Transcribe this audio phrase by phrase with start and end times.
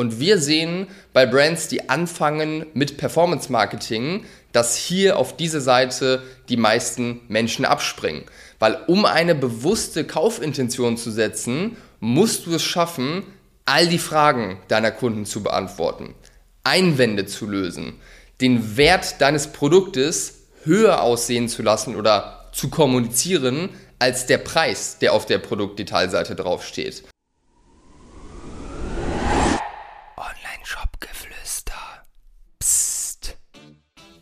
[0.00, 6.22] Und wir sehen bei Brands, die anfangen mit Performance Marketing, dass hier auf diese Seite
[6.48, 8.22] die meisten Menschen abspringen.
[8.60, 13.24] Weil um eine bewusste Kaufintention zu setzen, musst du es schaffen,
[13.64, 16.14] all die Fragen deiner Kunden zu beantworten,
[16.62, 17.94] Einwände zu lösen,
[18.40, 25.12] den Wert deines Produktes höher aussehen zu lassen oder zu kommunizieren als der Preis, der
[25.12, 27.02] auf der Produktdetailseite draufsteht.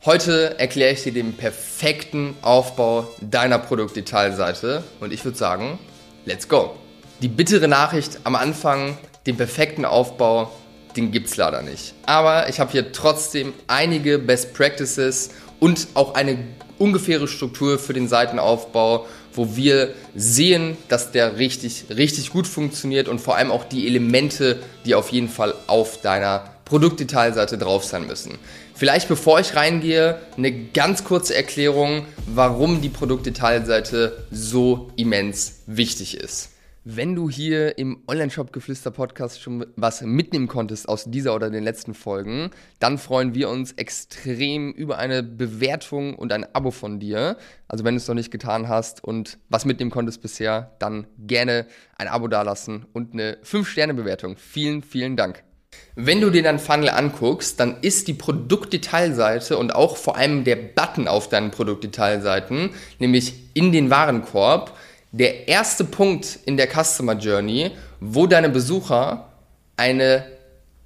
[0.06, 5.80] Heute erkläre ich dir den perfekten Aufbau deiner Produktdetailseite und ich würde sagen,
[6.27, 6.77] let's go.
[7.23, 10.52] Die bittere Nachricht am Anfang, den perfekten Aufbau,
[10.97, 11.95] den gibt es leider nicht.
[12.06, 16.38] Aber ich habe hier trotzdem einige Best Practices und auch eine
[16.78, 23.20] ungefähre Struktur für den Seitenaufbau, wo wir sehen, dass der richtig, richtig gut funktioniert und
[23.20, 28.38] vor allem auch die Elemente, die auf jeden Fall auf deiner Produktdetailseite drauf sein müssen.
[28.77, 36.50] Vielleicht bevor ich reingehe, eine ganz kurze Erklärung, warum die Produktdetailseite so immens wichtig ist.
[36.84, 41.65] Wenn du hier im Online-Shop Geflüster Podcast schon was mitnehmen konntest aus dieser oder den
[41.65, 47.39] letzten Folgen, dann freuen wir uns extrem über eine Bewertung und ein Abo von dir.
[47.69, 51.67] Also wenn du es noch nicht getan hast und was mitnehmen konntest bisher, dann gerne
[51.97, 54.37] ein Abo dalassen und eine 5-Sterne-Bewertung.
[54.37, 55.45] Vielen, vielen Dank.
[55.95, 60.56] Wenn du dir deinen Funnel anguckst, dann ist die Produktdetailseite und auch vor allem der
[60.56, 64.77] Button auf deinen Produktdetailseiten, nämlich in den Warenkorb,
[65.12, 69.33] der erste Punkt in der Customer Journey, wo deine Besucher
[69.78, 70.27] eine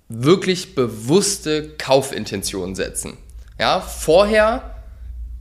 [0.08, 3.16] wirklich bewusste Kaufintention setzen.
[3.58, 4.76] Ja, vorher,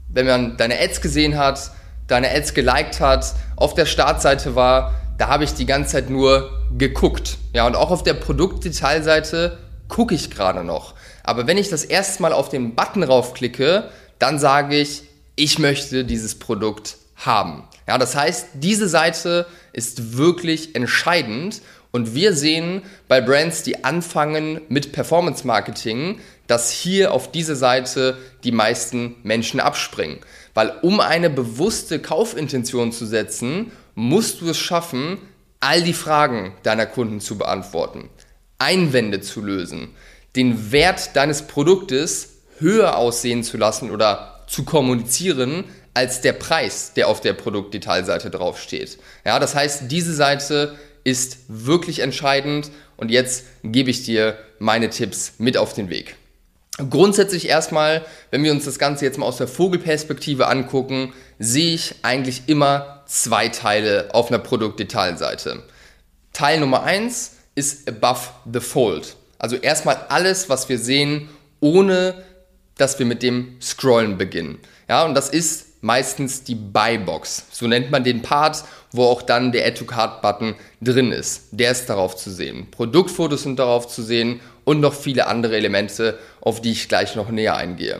[0.08, 1.70] wenn man deine Ads gesehen hat,
[2.08, 6.50] deine Ads geliked hat, auf der Startseite war, da habe ich die ganze Zeit nur
[6.78, 7.36] geguckt.
[7.52, 10.94] Ja, und auch auf der Produktdetailseite gucke ich gerade noch.
[11.24, 15.02] Aber wenn ich das erste Mal auf den Button raufklicke, dann sage ich,
[15.36, 17.64] ich möchte dieses Produkt haben.
[17.86, 24.62] Ja, das heißt, diese Seite ist wirklich entscheidend und wir sehen bei Brands, die anfangen
[24.70, 30.20] mit Performance Marketing, dass hier auf diese Seite die meisten Menschen abspringen.
[30.54, 35.18] Weil um eine bewusste Kaufintention zu setzen, musst du es schaffen,
[35.60, 38.08] all die Fragen deiner Kunden zu beantworten,
[38.58, 39.94] Einwände zu lösen,
[40.36, 45.64] den Wert deines Produktes höher aussehen zu lassen oder zu kommunizieren
[45.94, 48.98] als der Preis, der auf der Produktdetailseite draufsteht.
[49.24, 55.34] Ja, das heißt, diese Seite ist wirklich entscheidend und jetzt gebe ich dir meine Tipps
[55.38, 56.16] mit auf den Weg.
[56.88, 61.96] Grundsätzlich erstmal, wenn wir uns das Ganze jetzt mal aus der Vogelperspektive angucken, sehe ich
[62.02, 65.62] eigentlich immer zwei Teile auf einer Produktdetailseite.
[66.32, 68.20] Teil Nummer eins ist above
[68.50, 69.16] the fold.
[69.38, 71.28] Also erstmal alles, was wir sehen,
[71.60, 72.22] ohne
[72.76, 74.58] dass wir mit dem Scrollen beginnen.
[74.88, 77.44] Ja, und das ist meistens die Buy-Box.
[77.50, 81.48] So nennt man den Part, wo auch dann der Add to Card-Button drin ist.
[81.52, 82.68] Der ist darauf zu sehen.
[82.70, 84.40] Produktfotos sind darauf zu sehen
[84.70, 87.98] und noch viele andere Elemente, auf die ich gleich noch näher eingehe.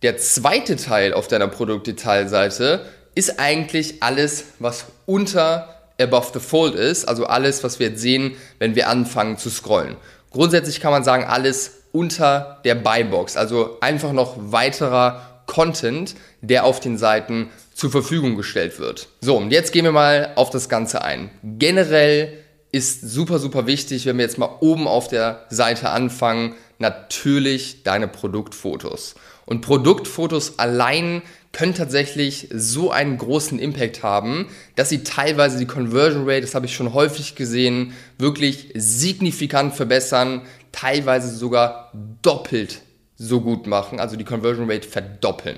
[0.00, 7.06] Der zweite Teil auf deiner Produktdetailseite ist eigentlich alles, was unter Above the Fold ist,
[7.06, 9.96] also alles, was wir jetzt sehen, wenn wir anfangen zu scrollen.
[10.30, 16.80] Grundsätzlich kann man sagen, alles unter der Buybox, also einfach noch weiterer Content, der auf
[16.80, 19.08] den Seiten zur Verfügung gestellt wird.
[19.20, 21.28] So, und jetzt gehen wir mal auf das Ganze ein.
[21.42, 27.82] Generell ist super, super wichtig, wenn wir jetzt mal oben auf der Seite anfangen, natürlich
[27.82, 29.14] deine Produktfotos.
[29.46, 31.22] Und Produktfotos allein
[31.52, 36.66] können tatsächlich so einen großen Impact haben, dass sie teilweise die Conversion Rate, das habe
[36.66, 42.82] ich schon häufig gesehen, wirklich signifikant verbessern, teilweise sogar doppelt
[43.16, 45.56] so gut machen, also die Conversion Rate verdoppeln.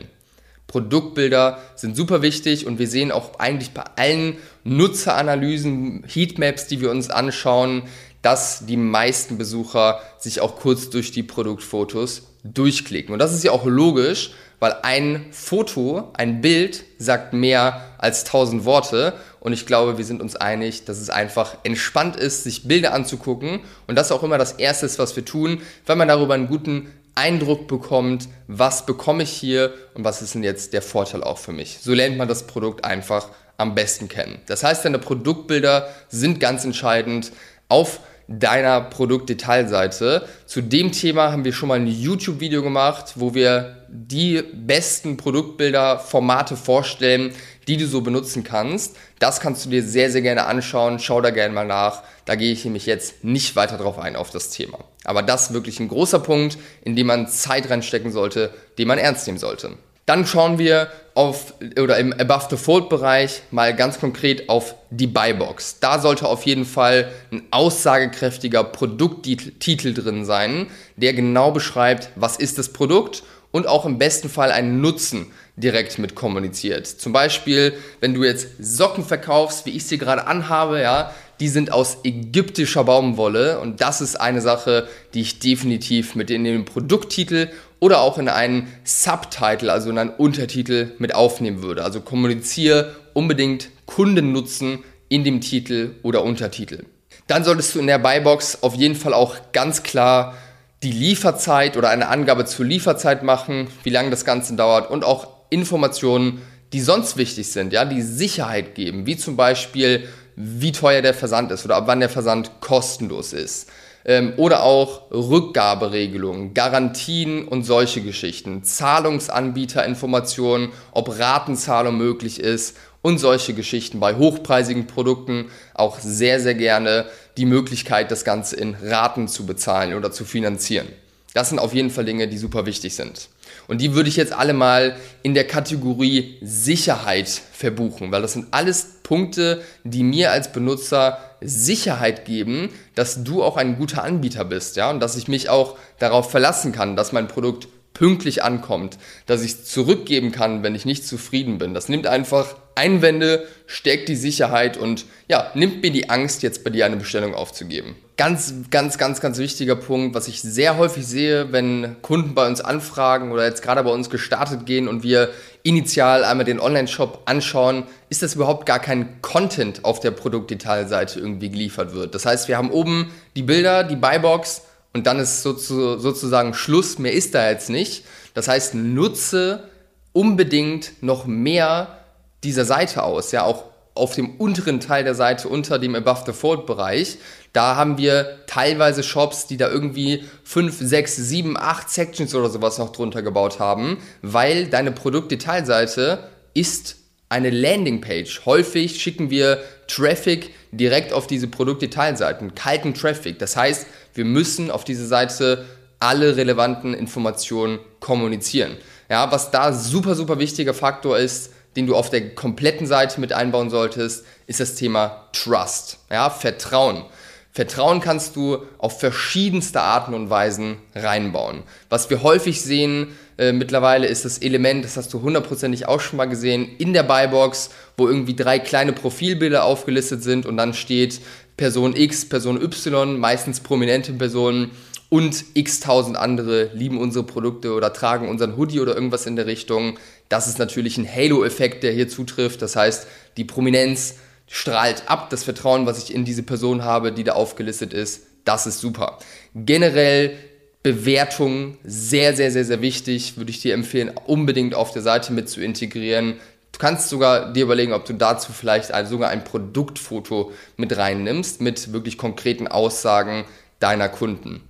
[0.69, 6.91] Produktbilder sind super wichtig und wir sehen auch eigentlich bei allen Nutzeranalysen, Heatmaps, die wir
[6.91, 7.85] uns anschauen,
[8.21, 13.15] dass die meisten Besucher sich auch kurz durch die Produktfotos durchklicken.
[13.15, 18.65] Und das ist ja auch logisch, weil ein Foto, ein Bild sagt mehr als tausend
[18.65, 19.15] Worte.
[19.41, 23.61] Und ich glaube, wir sind uns einig, dass es einfach entspannt ist, sich Bilder anzugucken.
[23.87, 26.89] Und das ist auch immer das Erste, was wir tun, weil man darüber einen guten
[27.19, 31.53] Eindruck bekommt, was bekomme ich hier und was ist denn jetzt der Vorteil auch für
[31.53, 31.79] mich.
[31.81, 34.39] So lernt man das Produkt einfach am besten kennen.
[34.47, 37.33] Das heißt, deine Produktbilder sind ganz entscheidend
[37.69, 37.99] auf
[38.29, 40.29] deiner Produktdetailseite.
[40.47, 45.99] Zu dem Thema haben wir schon mal ein YouTube-Video gemacht, wo wir die besten Produktbilder,
[45.99, 47.33] Formate vorstellen,
[47.69, 48.97] die du so benutzen kannst.
[49.19, 50.99] Das kannst du dir sehr, sehr gerne anschauen.
[50.99, 52.03] Schau da gerne mal nach.
[52.25, 54.79] Da gehe ich nämlich jetzt nicht weiter drauf ein auf das Thema.
[55.05, 58.99] Aber das ist wirklich ein großer Punkt, in dem man Zeit reinstecken sollte, den man
[58.99, 59.77] ernst nehmen sollte.
[60.07, 65.07] Dann schauen wir auf oder im Above the Fold Bereich mal ganz konkret auf die
[65.07, 65.81] Buybox.
[65.81, 72.57] Da sollte auf jeden Fall ein aussagekräftiger Produkttitel drin sein, der genau beschreibt, was ist
[72.57, 76.87] das Produkt und auch im besten Fall einen Nutzen direkt mit kommuniziert.
[76.87, 81.73] Zum Beispiel, wenn du jetzt Socken verkaufst, wie ich sie gerade anhabe, ja, die sind
[81.73, 87.49] aus ägyptischer Baumwolle und das ist eine Sache, die ich definitiv mit in den Produkttitel
[87.81, 91.85] oder auch in einen Subtitle, also in einen Untertitel mit aufnehmen würde.
[91.85, 96.85] Also kommuniziere unbedingt Kundennutzen in dem Titel oder Untertitel.
[97.29, 100.35] Dann solltest du in der Buybox auf jeden Fall auch ganz klar
[100.83, 105.29] die Lieferzeit oder eine Angabe zur Lieferzeit machen, wie lange das Ganze dauert und auch
[105.51, 106.43] Informationen,
[106.73, 111.51] die sonst wichtig sind, ja, die Sicherheit geben, wie zum Beispiel, wie teuer der Versand
[111.51, 113.71] ist oder ab wann der Versand kostenlos ist.
[114.05, 123.55] Ähm, oder auch Rückgaberegelungen, Garantien und solche Geschichten, Zahlungsanbieterinformationen, ob Ratenzahlung möglich ist und solche
[123.55, 124.01] Geschichten.
[124.01, 127.07] Bei hochpreisigen Produkten auch sehr, sehr gerne
[127.37, 130.89] die Möglichkeit, das Ganze in Raten zu bezahlen oder zu finanzieren.
[131.35, 133.29] Das sind auf jeden Fall Dinge, die super wichtig sind.
[133.69, 138.49] Und die würde ich jetzt alle mal in der Kategorie Sicherheit verbuchen, weil das sind
[138.51, 144.77] alles Punkte, die mir als Benutzer Sicherheit geben, dass du auch ein guter Anbieter bist,
[144.77, 147.69] ja, und dass ich mich auch darauf verlassen kann, dass mein Produkt
[147.99, 148.97] pünktlich ankommt,
[149.27, 151.75] dass ich es zurückgeben kann, wenn ich nicht zufrieden bin.
[151.75, 156.71] Das nimmt einfach Einwände, stärkt die Sicherheit und ja, nimmt mir die Angst, jetzt bei
[156.71, 157.97] dir eine Bestellung aufzugeben.
[158.17, 162.61] Ganz, ganz, ganz, ganz wichtiger Punkt, was ich sehr häufig sehe, wenn Kunden bei uns
[162.61, 165.31] anfragen oder jetzt gerade bei uns gestartet gehen und wir
[165.65, 171.51] initial einmal den Online-Shop anschauen, ist, dass überhaupt gar kein Content auf der Produktdetailseite irgendwie
[171.51, 172.15] geliefert wird.
[172.15, 174.63] Das heißt, wir haben oben die Bilder, die Buybox,
[174.95, 178.05] und dann ist sozusagen Schluss, mehr ist da jetzt nicht.
[178.35, 179.69] Das heißt, nutze
[180.13, 181.99] unbedingt noch mehr
[182.43, 183.65] dieser Seite aus, ja, auch
[183.95, 187.19] auf dem unteren Teil der Seite unter dem Above the Fold Bereich.
[187.53, 192.79] Da haben wir teilweise Shops, die da irgendwie 5, 6, 7, 8 Sections oder sowas
[192.79, 196.97] noch drunter gebaut haben, weil deine Produktdetailseite ist
[197.29, 198.47] eine Landingpage.
[198.47, 203.39] Häufig schicken wir Traffic direkt auf diese Produktdetailseiten, kalten Traffic.
[203.39, 205.65] Das heißt, wir müssen auf diese Seite
[206.01, 208.77] alle relevanten Informationen kommunizieren.
[209.09, 213.33] Ja, was da super, super wichtiger Faktor ist, den du auf der kompletten Seite mit
[213.33, 217.05] einbauen solltest, ist das Thema Trust, ja, Vertrauen.
[217.53, 221.65] Vertrauen kannst du auf verschiedenste Arten und Weisen reinbauen.
[221.89, 226.17] Was wir häufig sehen äh, mittlerweile ist das Element, das hast du hundertprozentig auch schon
[226.17, 231.21] mal gesehen, in der Buybox, wo irgendwie drei kleine Profilbilder aufgelistet sind und dann steht
[231.57, 234.73] Person X, Person Y, meistens prominente Personen
[235.09, 239.47] und x tausend andere lieben unsere Produkte oder tragen unseren Hoodie oder irgendwas in der
[239.47, 239.99] Richtung.
[240.29, 242.61] Das ist natürlich ein Halo-Effekt, der hier zutrifft.
[242.61, 243.07] Das heißt,
[243.37, 247.95] die Prominenz strahlt ab, das Vertrauen, was ich in diese Person habe, die da aufgelistet
[247.95, 249.19] ist, das ist super.
[249.55, 250.37] Generell
[250.83, 255.49] Bewertungen sehr, sehr, sehr, sehr wichtig, würde ich dir empfehlen, unbedingt auf der Seite mit
[255.49, 256.35] zu integrieren.
[256.73, 261.61] Du kannst sogar dir überlegen, ob du dazu vielleicht ein, sogar ein Produktfoto mit reinnimmst,
[261.61, 263.45] mit wirklich konkreten Aussagen
[263.81, 264.63] deiner Kunden.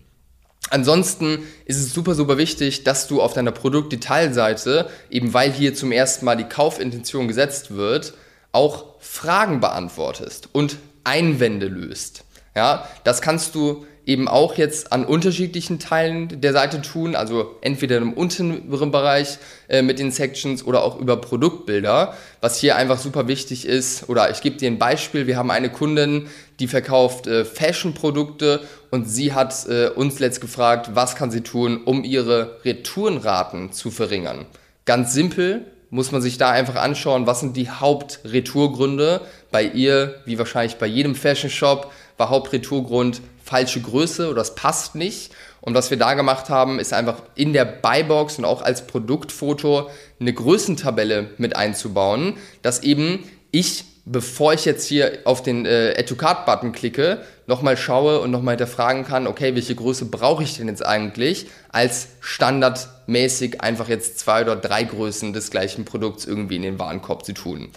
[0.70, 5.93] Ansonsten ist es super, super wichtig, dass du auf deiner Produktdetailseite, eben weil hier zum
[5.93, 8.15] ersten Mal die Kaufintention gesetzt wird,
[8.53, 12.24] auch Fragen beantwortest und Einwände löst.
[12.55, 17.98] Ja, das kannst du eben auch jetzt an unterschiedlichen Teilen der Seite tun, also entweder
[17.98, 19.36] im unteren Bereich
[19.69, 24.08] äh, mit den Sections oder auch über Produktbilder, was hier einfach super wichtig ist.
[24.08, 28.60] Oder ich gebe dir ein Beispiel, wir haben eine Kundin, die verkauft äh, Fashion-Produkte
[28.91, 33.91] und sie hat äh, uns letzt gefragt, was kann sie tun, um ihre Retourenraten zu
[33.91, 34.46] verringern.
[34.86, 40.39] Ganz simpel, muss man sich da einfach anschauen, was sind die Hauptretourgründe bei ihr, wie
[40.39, 45.33] wahrscheinlich bei jedem Fashion Shop, war Hauptretourgrund falsche Größe oder das passt nicht.
[45.61, 49.91] Und was wir da gemacht haben, ist einfach in der Buybox und auch als Produktfoto
[50.21, 56.05] eine Größentabelle mit einzubauen, dass eben ich, bevor ich jetzt hier auf den äh, Add
[56.05, 60.56] to Card Button klicke, nochmal schaue und nochmal hinterfragen kann, okay, welche Größe brauche ich
[60.56, 66.56] denn jetzt eigentlich, als standardmäßig einfach jetzt zwei oder drei Größen des gleichen Produkts irgendwie
[66.56, 67.69] in den Warenkorb zu tun.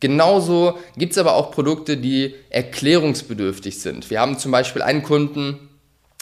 [0.00, 4.10] Genauso gibt es aber auch Produkte, die erklärungsbedürftig sind.
[4.10, 5.70] Wir haben zum Beispiel einen Kunden,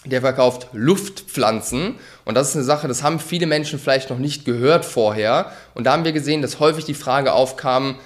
[0.05, 4.45] der verkauft Luftpflanzen und das ist eine Sache, das haben viele Menschen vielleicht noch nicht
[4.45, 7.97] gehört vorher und da haben wir gesehen, dass häufig die Frage aufkam,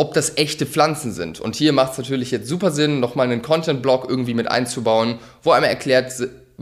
[0.00, 1.40] ob das echte Pflanzen sind.
[1.40, 5.50] Und hier macht es natürlich jetzt super Sinn, nochmal einen Content-Blog irgendwie mit einzubauen, wo
[5.50, 6.10] einmal erklärt,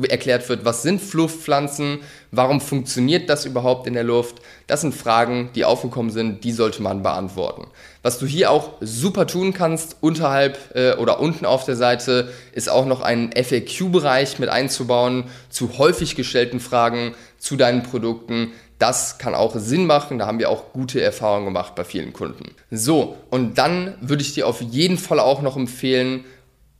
[0.08, 2.00] erklärt wird, was sind Flufppflanzen,
[2.32, 4.38] warum funktioniert das überhaupt in der Luft.
[4.66, 7.68] Das sind Fragen, die aufgekommen sind, die sollte man beantworten.
[8.02, 12.68] Was du hier auch super tun kannst, unterhalb äh, oder unten auf der Seite, ist
[12.68, 18.50] auch noch einen FAQ-Bereich mit einzubauen zu häufig gestellten Fragen zu deinen Produkten.
[18.78, 22.54] Das kann auch Sinn machen, da haben wir auch gute Erfahrungen gemacht bei vielen Kunden.
[22.70, 26.24] So, und dann würde ich dir auf jeden Fall auch noch empfehlen,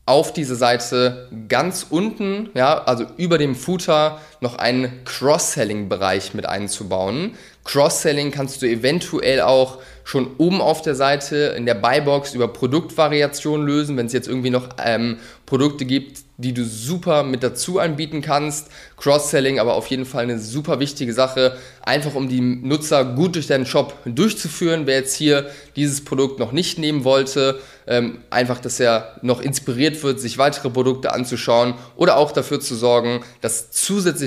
[0.07, 7.35] auf diese Seite ganz unten, ja, also über dem Footer, noch einen Cross-Selling-Bereich mit einzubauen.
[7.65, 13.67] Cross-Selling kannst du eventuell auch schon oben auf der Seite in der Buybox über Produktvariationen
[13.67, 18.23] lösen, wenn es jetzt irgendwie noch ähm, Produkte gibt, die du super mit dazu anbieten
[18.23, 18.69] kannst.
[18.97, 23.49] Cross-Selling aber auf jeden Fall eine super wichtige Sache, einfach um die Nutzer gut durch
[23.49, 24.87] deinen Shop durchzuführen.
[24.87, 30.03] Wer jetzt hier dieses Produkt noch nicht nehmen wollte, ähm, einfach, dass er noch inspiriert
[30.03, 33.73] wird, sich weitere Produkte anzuschauen oder auch dafür zu sorgen, dass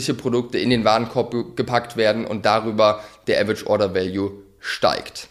[0.01, 5.27] zusätzliche Produkte in den Warenkorb gepackt werden und darüber der Average Order Value steigt.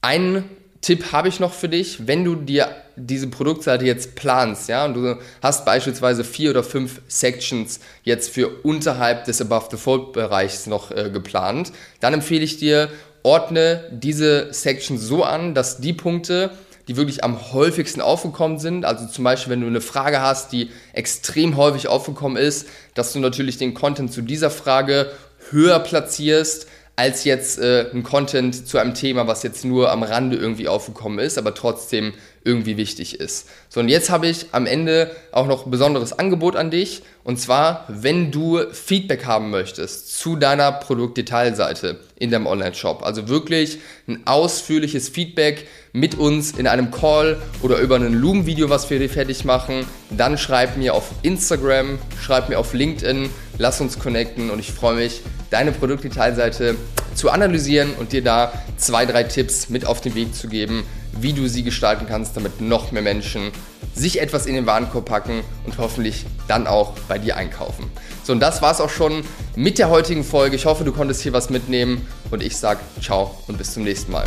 [0.00, 0.44] Ein
[0.80, 4.94] Tipp habe ich noch für dich, wenn du dir diese Produktseite jetzt planst, ja, und
[4.94, 10.66] du hast beispielsweise vier oder fünf Sections jetzt für unterhalb des Above the Fold Bereichs
[10.66, 12.88] noch äh, geplant, dann empfehle ich dir,
[13.22, 16.50] ordne diese Section so an, dass die Punkte,
[16.90, 20.70] die wirklich am häufigsten aufgekommen sind, also zum Beispiel, wenn du eine Frage hast, die
[20.92, 25.12] extrem häufig aufgekommen ist, dass du natürlich den Content zu dieser Frage
[25.50, 26.66] höher platzierst,
[26.96, 31.20] als jetzt äh, ein Content zu einem Thema, was jetzt nur am Rande irgendwie aufgekommen
[31.20, 33.46] ist, aber trotzdem irgendwie wichtig ist.
[33.68, 37.02] So, und jetzt habe ich am Ende auch noch ein besonderes Angebot an dich.
[37.22, 43.02] Und zwar, wenn du Feedback haben möchtest zu deiner Produktdetailseite in deinem Online-Shop.
[43.02, 48.88] Also wirklich ein ausführliches Feedback mit uns in einem Call oder über ein Loom-Video, was
[48.88, 49.86] wir dir fertig machen.
[50.10, 54.96] Dann schreib mir auf Instagram, schreib mir auf LinkedIn, lass uns connecten und ich freue
[54.96, 56.76] mich, deine Produktdetailseite
[57.14, 61.32] zu analysieren und dir da zwei, drei Tipps mit auf den Weg zu geben, wie
[61.32, 63.50] du sie gestalten kannst, damit noch mehr Menschen
[64.00, 67.90] sich etwas in den Warenkorb packen und hoffentlich dann auch bei dir einkaufen.
[68.24, 69.22] So, und das war es auch schon
[69.54, 70.56] mit der heutigen Folge.
[70.56, 74.10] Ich hoffe, du konntest hier was mitnehmen und ich sage ciao und bis zum nächsten
[74.10, 74.24] Mal.